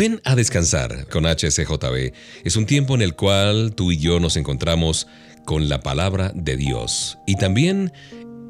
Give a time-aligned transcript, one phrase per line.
[0.00, 2.14] Ven a descansar con HCJB.
[2.42, 5.06] Es un tiempo en el cual tú y yo nos encontramos
[5.44, 7.92] con la palabra de Dios y también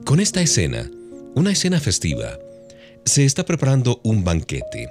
[0.05, 0.89] con esta escena,
[1.35, 2.39] una escena festiva.
[3.05, 4.91] Se está preparando un banquete.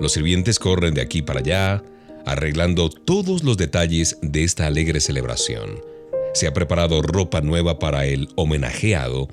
[0.00, 1.84] Los sirvientes corren de aquí para allá,
[2.26, 5.82] arreglando todos los detalles de esta alegre celebración.
[6.34, 9.28] Se ha preparado ropa nueva para el homenajeado,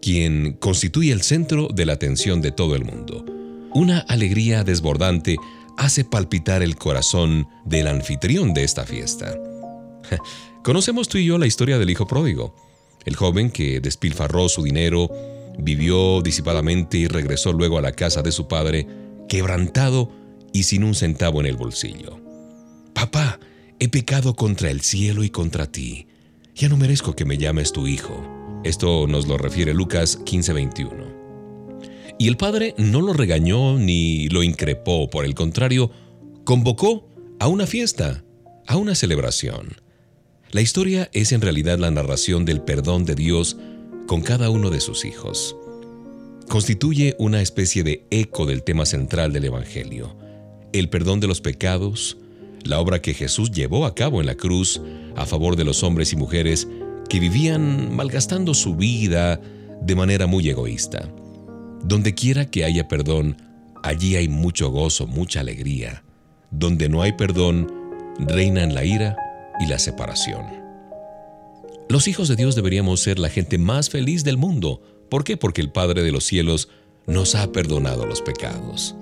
[0.00, 3.24] quien constituye el centro de la atención de todo el mundo.
[3.72, 5.36] Una alegría desbordante
[5.76, 9.38] hace palpitar el corazón del anfitrión de esta fiesta.
[10.64, 12.54] Conocemos tú y yo la historia del hijo pródigo,
[13.04, 15.10] el joven que despilfarró su dinero,
[15.58, 18.86] vivió disipadamente y regresó luego a la casa de su padre,
[19.28, 20.10] quebrantado
[20.52, 22.20] y sin un centavo en el bolsillo.
[22.94, 23.40] Papá,
[23.80, 26.06] he pecado contra el cielo y contra ti.
[26.54, 28.22] Ya no merezco que me llames tu hijo.
[28.62, 31.11] Esto nos lo refiere Lucas 15:21.
[32.18, 35.90] Y el padre no lo regañó ni lo increpó, por el contrario,
[36.44, 37.08] convocó
[37.40, 38.24] a una fiesta,
[38.66, 39.76] a una celebración.
[40.50, 43.56] La historia es en realidad la narración del perdón de Dios
[44.06, 45.56] con cada uno de sus hijos.
[46.48, 50.16] Constituye una especie de eco del tema central del Evangelio,
[50.72, 52.18] el perdón de los pecados,
[52.64, 54.80] la obra que Jesús llevó a cabo en la cruz
[55.16, 56.68] a favor de los hombres y mujeres
[57.08, 59.40] que vivían malgastando su vida
[59.80, 61.08] de manera muy egoísta.
[61.82, 63.36] Donde quiera que haya perdón,
[63.82, 66.04] allí hay mucho gozo, mucha alegría.
[66.50, 67.72] Donde no hay perdón,
[68.18, 69.16] reinan la ira
[69.60, 70.44] y la separación.
[71.88, 74.80] Los hijos de Dios deberíamos ser la gente más feliz del mundo.
[75.10, 75.36] ¿Por qué?
[75.36, 76.68] Porque el Padre de los cielos
[77.06, 78.94] nos ha perdonado los pecados.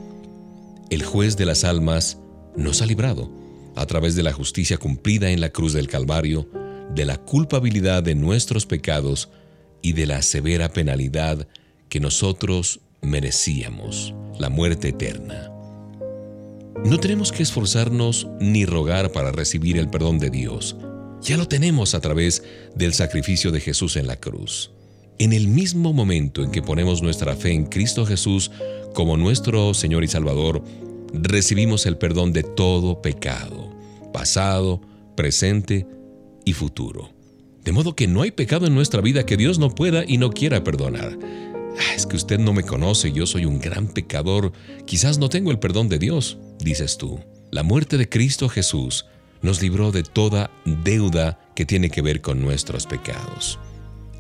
[0.89, 2.19] El juez de las almas
[2.57, 3.31] nos ha librado,
[3.77, 6.49] a través de la justicia cumplida en la cruz del Calvario,
[6.95, 9.29] de la culpabilidad de nuestros pecados
[9.83, 11.47] y de la severa penalidad
[11.91, 15.53] que nosotros merecíamos, la muerte eterna.
[16.85, 20.77] No tenemos que esforzarnos ni rogar para recibir el perdón de Dios.
[21.21, 22.43] Ya lo tenemos a través
[22.75, 24.71] del sacrificio de Jesús en la cruz.
[25.19, 28.51] En el mismo momento en que ponemos nuestra fe en Cristo Jesús
[28.95, 30.65] como nuestro Señor y Salvador,
[31.13, 33.77] recibimos el perdón de todo pecado,
[34.13, 34.81] pasado,
[35.17, 35.87] presente
[36.47, 37.11] y futuro.
[37.65, 40.31] De modo que no hay pecado en nuestra vida que Dios no pueda y no
[40.31, 41.19] quiera perdonar.
[41.81, 44.53] Ah, es que usted no me conoce, yo soy un gran pecador,
[44.85, 47.21] quizás no tengo el perdón de Dios, dices tú.
[47.51, 49.07] La muerte de Cristo Jesús
[49.41, 53.59] nos libró de toda deuda que tiene que ver con nuestros pecados.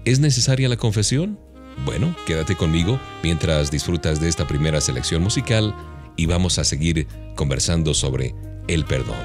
[0.06, 1.38] ¿Es necesaria la confesión?
[1.84, 5.74] Bueno, quédate conmigo mientras disfrutas de esta primera selección musical
[6.16, 7.06] y vamos a seguir
[7.36, 8.34] conversando sobre
[8.68, 9.20] el perdón.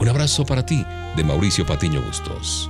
[0.00, 0.84] Un abrazo para ti
[1.16, 2.68] de Mauricio Patiño Bustos.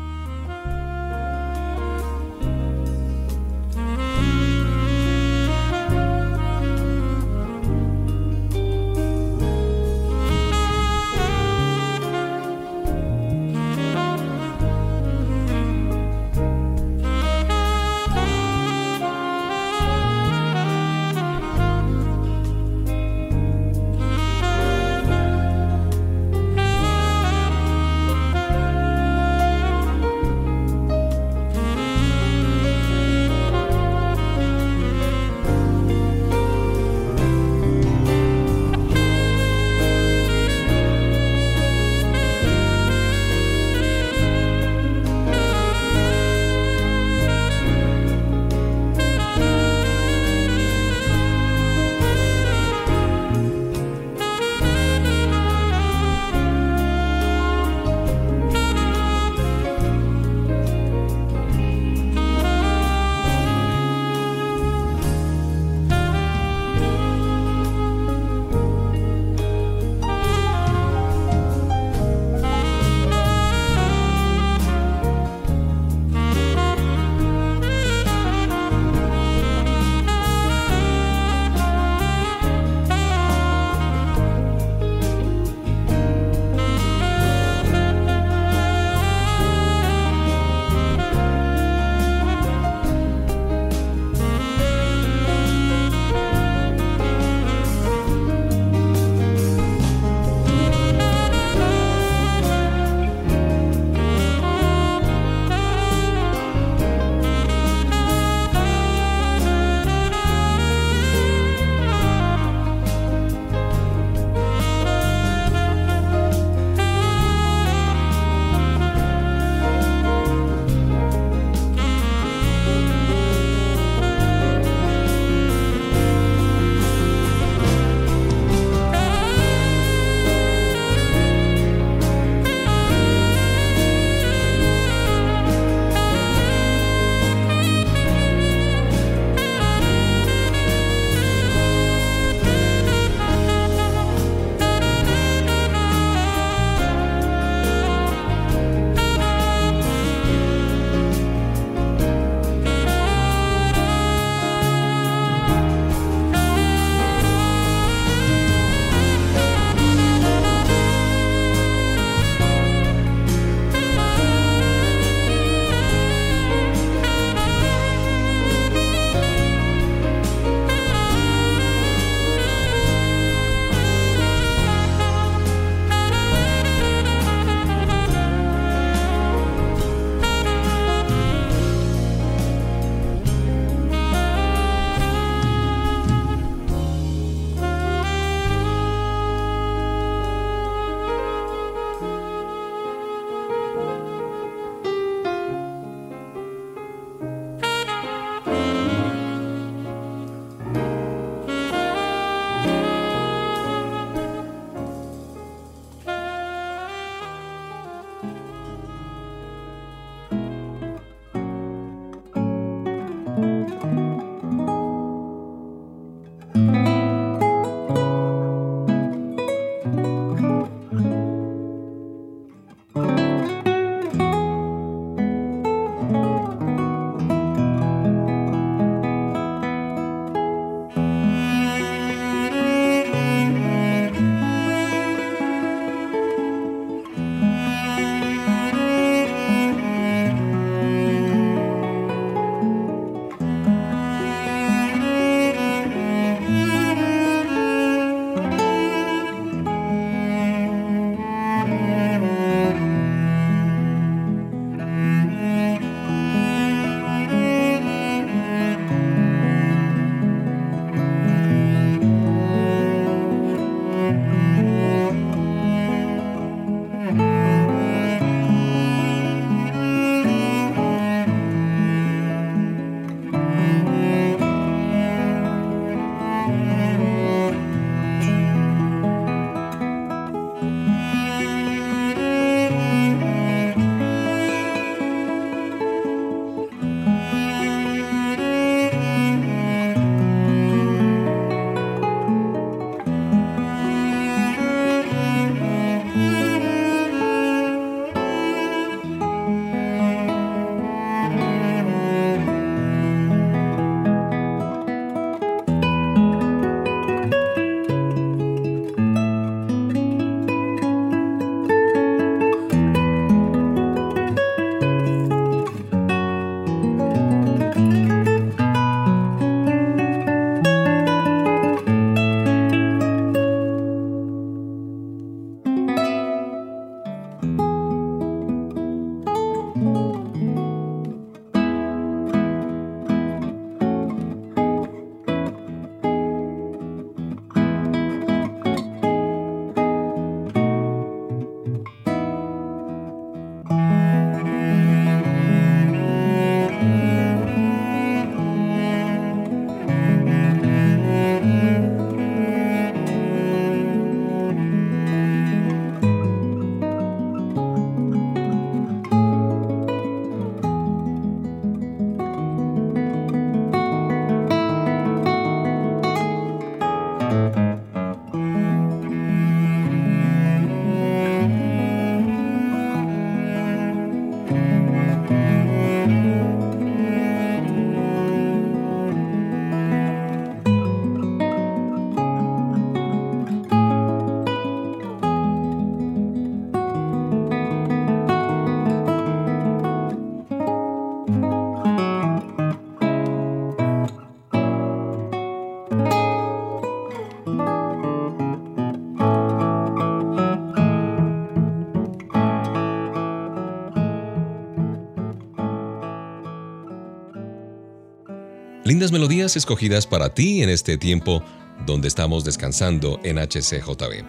[408.88, 411.42] Lindas melodías escogidas para ti en este tiempo
[411.84, 414.24] donde estamos descansando en HCJB.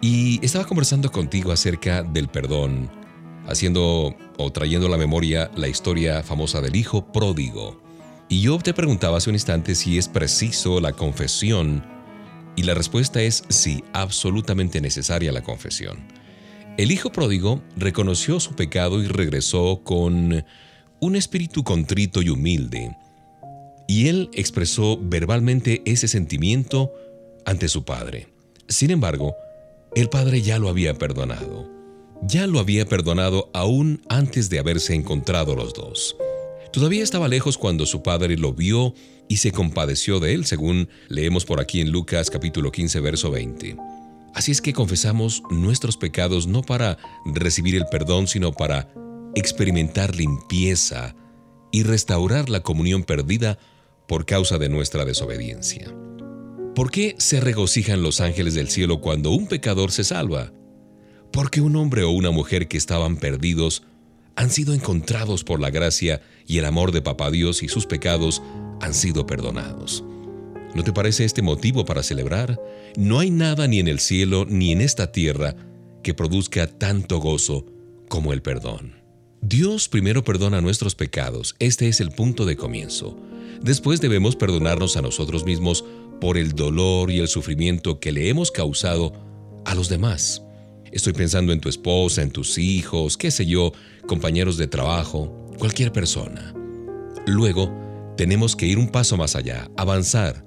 [0.00, 2.88] Y estaba conversando contigo acerca del perdón,
[3.48, 7.82] haciendo o trayendo a la memoria la historia famosa del hijo pródigo.
[8.28, 11.84] Y yo te preguntaba hace un instante si es preciso la confesión,
[12.54, 16.06] y la respuesta es sí, absolutamente necesaria la confesión.
[16.78, 20.44] El hijo pródigo reconoció su pecado y regresó con
[21.00, 22.96] un espíritu contrito y humilde,
[23.88, 26.92] y él expresó verbalmente ese sentimiento
[27.44, 28.28] ante su padre.
[28.68, 29.36] Sin embargo,
[29.94, 31.70] el padre ya lo había perdonado.
[32.22, 36.16] Ya lo había perdonado aún antes de haberse encontrado los dos.
[36.72, 38.94] Todavía estaba lejos cuando su padre lo vio
[39.28, 43.76] y se compadeció de él, según leemos por aquí en Lucas capítulo 15, verso 20.
[44.34, 48.90] Así es que confesamos nuestros pecados no para recibir el perdón, sino para
[49.34, 51.14] experimentar limpieza
[51.72, 53.58] y restaurar la comunión perdida
[54.06, 55.94] por causa de nuestra desobediencia.
[56.74, 60.52] ¿Por qué se regocijan los ángeles del cielo cuando un pecador se salva?
[61.32, 63.82] Porque un hombre o una mujer que estaban perdidos
[64.36, 68.42] han sido encontrados por la gracia y el amor de Papá Dios y sus pecados
[68.80, 70.04] han sido perdonados.
[70.74, 72.60] ¿No te parece este motivo para celebrar?
[72.98, 75.56] No hay nada ni en el cielo ni en esta tierra
[76.02, 77.64] que produzca tanto gozo
[78.08, 78.96] como el perdón.
[79.40, 83.18] Dios primero perdona nuestros pecados, este es el punto de comienzo.
[83.62, 85.84] Después debemos perdonarnos a nosotros mismos
[86.20, 89.12] por el dolor y el sufrimiento que le hemos causado
[89.64, 90.42] a los demás.
[90.92, 93.72] Estoy pensando en tu esposa, en tus hijos, qué sé yo,
[94.06, 96.54] compañeros de trabajo, cualquier persona.
[97.26, 97.72] Luego,
[98.16, 100.44] tenemos que ir un paso más allá, avanzar,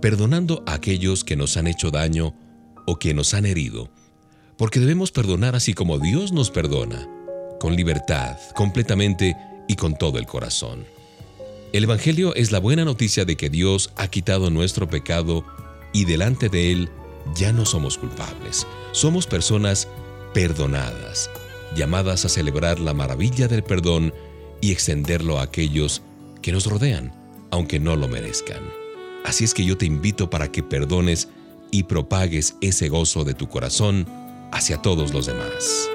[0.00, 2.34] perdonando a aquellos que nos han hecho daño
[2.86, 3.90] o que nos han herido,
[4.56, 7.08] porque debemos perdonar así como Dios nos perdona,
[7.58, 10.84] con libertad, completamente y con todo el corazón.
[11.72, 15.44] El Evangelio es la buena noticia de que Dios ha quitado nuestro pecado
[15.92, 16.90] y delante de Él
[17.36, 18.66] ya no somos culpables.
[18.90, 19.86] Somos personas
[20.34, 21.30] perdonadas,
[21.76, 24.12] llamadas a celebrar la maravilla del perdón
[24.60, 26.02] y extenderlo a aquellos
[26.42, 27.14] que nos rodean,
[27.52, 28.64] aunque no lo merezcan.
[29.24, 31.28] Así es que yo te invito para que perdones
[31.70, 34.06] y propagues ese gozo de tu corazón
[34.50, 35.88] hacia todos los demás.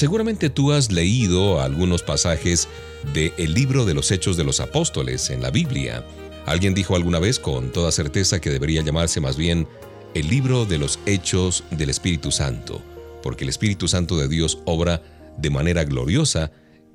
[0.00, 2.68] Seguramente tú has leído algunos pasajes
[3.12, 6.06] de el libro de los Hechos de los Apóstoles en la Biblia.
[6.46, 9.68] Alguien dijo alguna vez con toda certeza que debería llamarse más bien
[10.14, 12.80] el libro de los Hechos del Espíritu Santo,
[13.22, 15.02] porque el Espíritu Santo de Dios obra
[15.36, 16.50] de manera gloriosa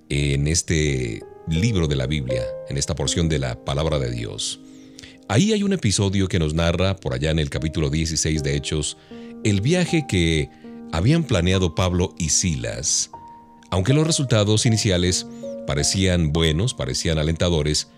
[0.10, 4.62] en este libro de la Biblia, en esta porción de la palabra de Dios.
[5.28, 8.98] Ahí hay un episodio que nos narra, por allá en el capítulo 16 de Hechos,
[9.44, 10.50] el viaje que
[10.92, 13.12] habían planeado Pablo y Silas.
[13.70, 15.28] Aunque los resultados iniciales
[15.68, 17.90] parecían buenos, parecían alentadores,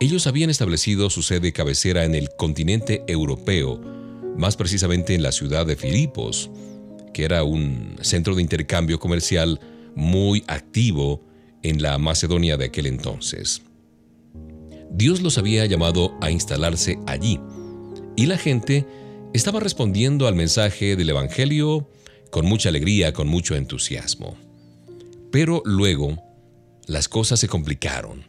[0.00, 3.80] ellos habían establecido su sede cabecera en el continente europeo,
[4.36, 6.50] más precisamente en la ciudad de Filipos,
[7.12, 9.60] que era un centro de intercambio comercial
[9.94, 11.20] muy activo
[11.62, 13.62] en la Macedonia de aquel entonces.
[14.90, 17.38] Dios los había llamado a instalarse allí,
[18.16, 18.86] y la gente
[19.34, 21.88] estaba respondiendo al mensaje del Evangelio
[22.30, 24.36] con mucha alegría, con mucho entusiasmo.
[25.30, 26.22] Pero luego,
[26.86, 28.24] las cosas se complicaron.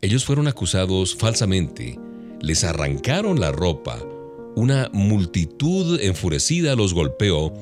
[0.00, 1.98] Ellos fueron acusados falsamente,
[2.40, 4.02] les arrancaron la ropa,
[4.56, 7.52] una multitud enfurecida los golpeó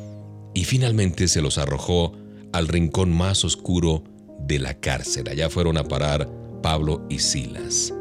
[0.55, 2.13] y finalmente se los arrojó
[2.53, 4.05] al rincón más oscuro
[4.41, 5.29] de la cárcel.
[5.29, 6.29] Allá fueron a parar
[6.63, 7.93] Pablo y Silas.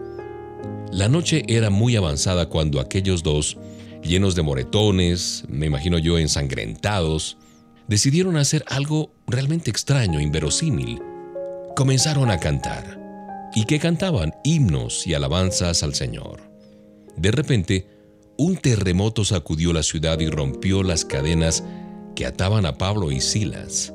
[0.91, 3.57] La noche era muy avanzada cuando aquellos dos,
[4.03, 7.37] llenos de moretones, me imagino yo ensangrentados,
[7.87, 11.01] decidieron hacer algo realmente extraño, inverosímil.
[11.75, 12.99] Comenzaron a cantar.
[13.55, 14.33] ¿Y que cantaban?
[14.43, 16.41] Himnos y alabanzas al Señor.
[17.15, 17.87] De repente,
[18.37, 21.63] un terremoto sacudió la ciudad y rompió las cadenas
[22.15, 23.93] que ataban a Pablo y Silas.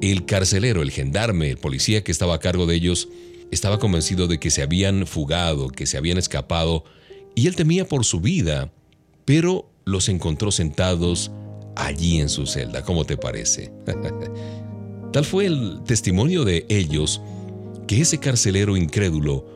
[0.00, 3.08] El carcelero, el gendarme, el policía que estaba a cargo de ellos,
[3.50, 6.84] estaba convencido de que se habían fugado, que se habían escapado,
[7.34, 8.72] y él temía por su vida,
[9.24, 11.30] pero los encontró sentados
[11.76, 12.82] allí en su celda.
[12.82, 13.72] ¿Cómo te parece?
[15.12, 17.20] Tal fue el testimonio de ellos
[17.86, 19.46] que ese carcelero incrédulo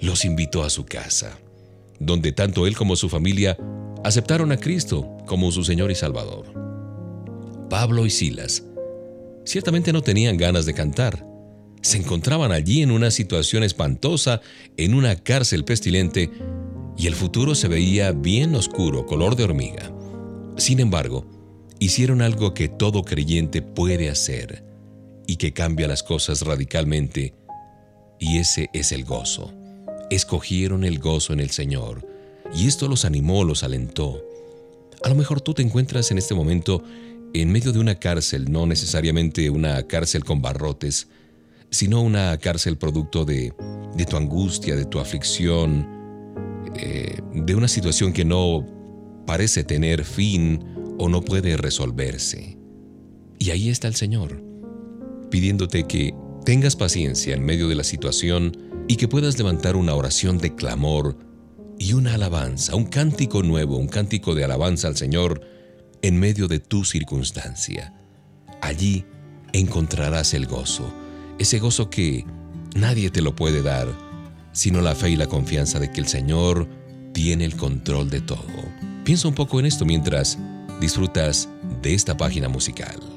[0.00, 1.38] los invitó a su casa,
[1.98, 3.56] donde tanto él como su familia
[4.04, 6.46] aceptaron a Cristo como su Señor y Salvador.
[7.70, 8.62] Pablo y Silas
[9.44, 11.26] ciertamente no tenían ganas de cantar.
[11.80, 14.40] Se encontraban allí en una situación espantosa,
[14.76, 16.30] en una cárcel pestilente,
[16.98, 19.92] y el futuro se veía bien oscuro, color de hormiga.
[20.56, 21.26] Sin embargo,
[21.78, 24.64] hicieron algo que todo creyente puede hacer
[25.26, 27.34] y que cambia las cosas radicalmente,
[28.18, 29.52] y ese es el gozo.
[30.10, 32.06] Escogieron el gozo en el Señor,
[32.54, 34.22] y esto los animó, los alentó.
[35.02, 36.82] A lo mejor tú te encuentras en este momento
[37.34, 41.08] en medio de una cárcel, no necesariamente una cárcel con barrotes,
[41.70, 43.52] sino una cárcel producto de,
[43.94, 45.86] de tu angustia, de tu aflicción,
[46.76, 48.64] eh, de una situación que no
[49.26, 52.58] parece tener fin o no puede resolverse.
[53.38, 54.42] Y ahí está el Señor,
[55.30, 58.56] pidiéndote que tengas paciencia en medio de la situación
[58.88, 61.18] y que puedas levantar una oración de clamor
[61.78, 65.40] y una alabanza, un cántico nuevo, un cántico de alabanza al Señor
[66.02, 67.92] en medio de tu circunstancia.
[68.62, 69.04] Allí
[69.52, 70.92] encontrarás el gozo,
[71.38, 72.24] ese gozo que
[72.74, 73.88] nadie te lo puede dar,
[74.52, 76.68] sino la fe y la confianza de que el Señor
[77.12, 78.46] tiene el control de todo.
[79.04, 80.38] Piensa un poco en esto mientras
[80.80, 81.48] disfrutas
[81.82, 83.15] de esta página musical.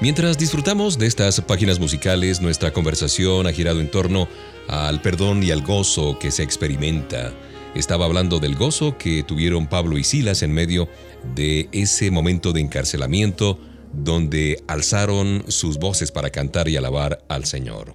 [0.00, 4.28] Mientras disfrutamos de estas páginas musicales, nuestra conversación ha girado en torno
[4.66, 7.34] al perdón y al gozo que se experimenta.
[7.74, 10.88] Estaba hablando del gozo que tuvieron Pablo y Silas en medio
[11.34, 13.58] de ese momento de encarcelamiento
[13.92, 17.94] donde alzaron sus voces para cantar y alabar al Señor.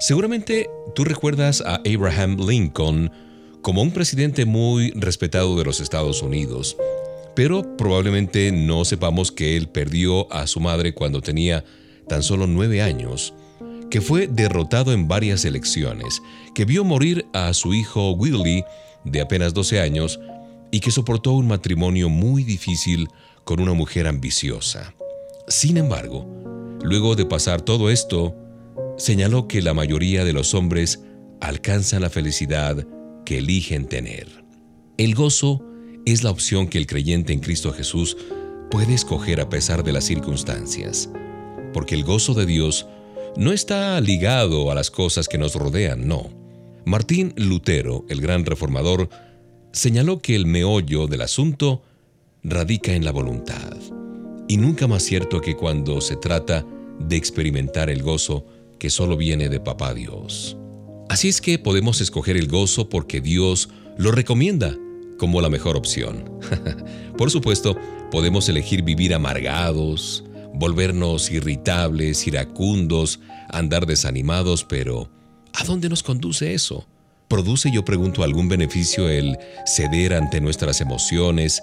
[0.00, 3.12] Seguramente tú recuerdas a Abraham Lincoln
[3.62, 6.76] como un presidente muy respetado de los Estados Unidos,
[7.34, 11.64] pero probablemente no sepamos que él perdió a su madre cuando tenía
[12.08, 13.34] tan solo nueve años,
[13.90, 16.22] que fue derrotado en varias elecciones,
[16.54, 18.64] que vio morir a su hijo Willie
[19.04, 20.20] de apenas 12 años
[20.70, 23.08] y que soportó un matrimonio muy difícil
[23.44, 24.94] con una mujer ambiciosa.
[25.46, 26.26] Sin embargo,
[26.82, 28.34] luego de pasar todo esto,
[28.96, 31.04] señaló que la mayoría de los hombres
[31.40, 32.86] alcanzan la felicidad
[33.24, 34.44] que eligen tener.
[34.96, 35.62] El gozo
[36.06, 38.16] es la opción que el creyente en Cristo Jesús
[38.70, 41.10] puede escoger a pesar de las circunstancias,
[41.72, 42.86] porque el gozo de Dios
[43.36, 46.30] no está ligado a las cosas que nos rodean, no.
[46.84, 49.08] Martín Lutero, el gran reformador,
[49.72, 51.82] señaló que el meollo del asunto
[52.42, 53.74] radica en la voluntad,
[54.46, 56.66] y nunca más cierto que cuando se trata
[57.00, 58.46] de experimentar el gozo
[58.78, 60.56] que solo viene de Papá Dios.
[61.08, 64.76] Así es que podemos escoger el gozo porque Dios lo recomienda
[65.18, 66.30] como la mejor opción.
[67.16, 67.76] Por supuesto,
[68.10, 70.24] podemos elegir vivir amargados,
[70.54, 75.10] volvernos irritables, iracundos, andar desanimados, pero
[75.52, 76.86] ¿a dónde nos conduce eso?
[77.28, 81.62] ¿Produce, yo pregunto, algún beneficio el ceder ante nuestras emociones,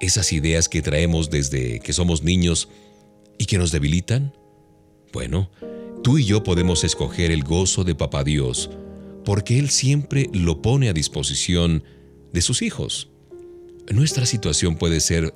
[0.00, 2.68] esas ideas que traemos desde que somos niños
[3.38, 4.32] y que nos debilitan?
[5.12, 5.50] Bueno,
[6.02, 8.70] tú y yo podemos escoger el gozo de Papá Dios,
[9.24, 11.84] porque Él siempre lo pone a disposición
[12.32, 13.10] de sus hijos.
[13.90, 15.34] Nuestra situación puede ser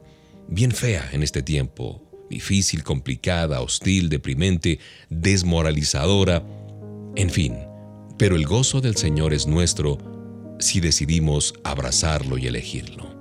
[0.48, 4.78] bien fea en este tiempo, difícil, complicada, hostil, deprimente,
[5.10, 6.44] desmoralizadora,
[7.16, 7.56] en fin,
[8.18, 9.98] pero el gozo del Señor es nuestro
[10.58, 13.14] si decidimos abrazarlo y elegirlo.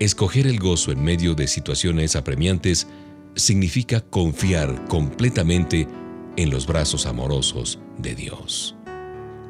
[0.00, 2.88] Escoger el gozo en medio de situaciones apremiantes
[3.36, 5.86] significa confiar completamente
[6.36, 8.74] en los brazos amorosos de Dios.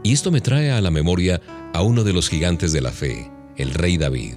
[0.02, 1.40] Y esto me trae a la memoria
[1.72, 4.34] a uno de los gigantes de la fe, el rey David.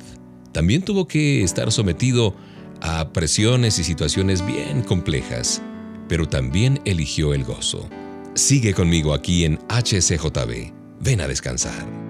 [0.52, 2.36] También tuvo que estar sometido
[2.82, 5.62] a presiones y situaciones bien complejas,
[6.08, 7.90] pero también eligió el gozo.
[8.34, 10.74] Sigue conmigo aquí en HCJB.
[11.00, 12.07] Ven a descansar.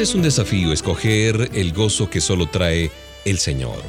[0.00, 2.90] Este es un desafío, escoger el gozo que solo trae
[3.26, 3.82] el Señor.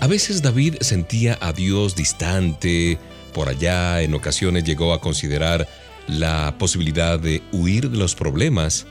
[0.00, 2.98] A veces David sentía a Dios distante,
[3.32, 5.68] por allá en ocasiones llegó a considerar
[6.08, 8.88] la posibilidad de huir de los problemas,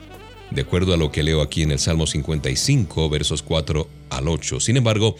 [0.50, 4.58] de acuerdo a lo que leo aquí en el Salmo 55, versos 4 al 8.
[4.58, 5.16] Sin embargo,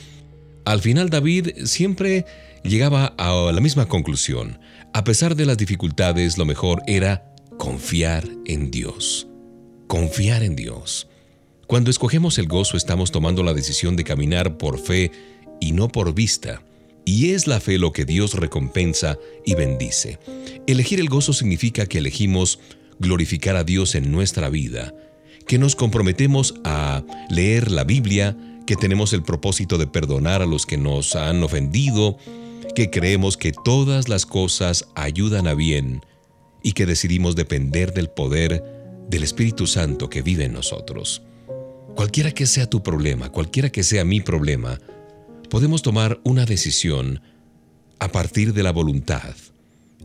[0.65, 2.25] al final David siempre
[2.65, 4.59] llegaba a la misma conclusión.
[4.95, 7.27] A pesar de las dificultades, lo mejor era
[7.59, 9.29] confiar en Dios.
[9.87, 11.09] Confiar en Dios.
[11.73, 15.11] Cuando escogemos el gozo estamos tomando la decisión de caminar por fe
[15.59, 16.63] y no por vista.
[17.07, 20.19] Y es la fe lo que Dios recompensa y bendice.
[20.67, 22.61] Elegir el gozo significa que elegimos
[22.99, 24.95] glorificar a Dios en nuestra vida,
[25.47, 30.67] que nos comprometemos a leer la Biblia, que tenemos el propósito de perdonar a los
[30.67, 32.19] que nos han ofendido,
[32.75, 36.05] que creemos que todas las cosas ayudan a bien
[36.63, 38.63] y que decidimos depender del poder
[39.09, 41.23] del Espíritu Santo que vive en nosotros.
[41.95, 44.79] Cualquiera que sea tu problema, cualquiera que sea mi problema,
[45.51, 47.21] podemos tomar una decisión
[47.99, 49.35] a partir de la voluntad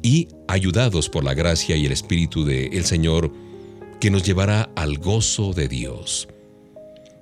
[0.04, 3.32] y ayudados por la gracia y el Espíritu del el Señor
[4.00, 6.28] que nos llevará al gozo de Dios.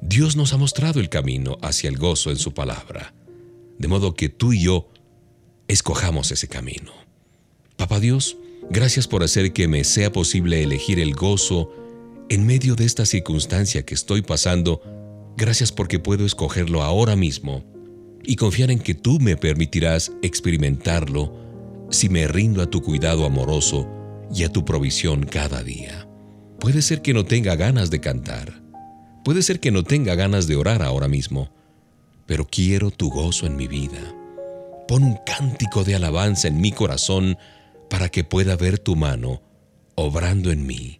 [0.02, 3.14] Dios nos ha mostrado el camino hacia el gozo en su palabra,
[3.78, 4.90] de modo que tú y yo
[5.68, 6.92] escojamos ese camino.
[7.78, 8.38] Papá Dios,
[8.70, 11.72] gracias por hacer que me sea posible elegir el gozo
[12.30, 14.82] en medio de esta circunstancia que estoy pasando.
[15.38, 17.64] Gracias porque puedo escogerlo ahora mismo
[18.24, 21.34] y confiar en que tú me permitirás experimentarlo
[21.90, 23.88] si me rindo a tu cuidado amoroso
[24.34, 26.08] y a tu provisión cada día.
[26.60, 28.64] Puede ser que no tenga ganas de cantar,
[29.24, 31.52] puede ser que no tenga ganas de orar ahora mismo,
[32.26, 34.16] pero quiero tu gozo en mi vida.
[34.88, 37.38] Pon un cántico de alabanza en mi corazón
[37.90, 39.42] para que pueda ver tu mano
[39.96, 41.00] obrando en mí,